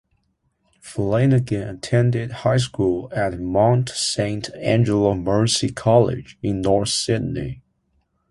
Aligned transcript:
Flanagan 0.79 1.75
attended 1.75 2.31
high 2.31 2.57
school 2.57 3.11
at 3.15 3.39
Monte 3.39 3.93
Sant' 3.93 4.49
Angelo 4.55 5.13
Mercy 5.13 5.69
College 5.69 6.39
in 6.41 6.59
North 6.61 6.89
Sydney. 6.89 7.61